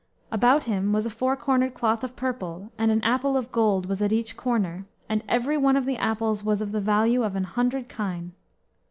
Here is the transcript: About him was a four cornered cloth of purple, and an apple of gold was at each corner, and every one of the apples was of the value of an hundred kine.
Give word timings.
About 0.31 0.63
him 0.63 0.93
was 0.93 1.05
a 1.05 1.11
four 1.11 1.35
cornered 1.37 1.75
cloth 1.75 2.03
of 2.03 2.15
purple, 2.15 2.71
and 2.75 2.89
an 2.89 3.03
apple 3.03 3.37
of 3.37 3.51
gold 3.51 3.85
was 3.85 4.01
at 4.01 4.11
each 4.11 4.35
corner, 4.35 4.87
and 5.07 5.21
every 5.29 5.57
one 5.57 5.77
of 5.77 5.85
the 5.85 5.97
apples 5.97 6.43
was 6.43 6.59
of 6.59 6.71
the 6.71 6.81
value 6.81 7.21
of 7.21 7.35
an 7.35 7.43
hundred 7.43 7.87
kine. 7.87 8.31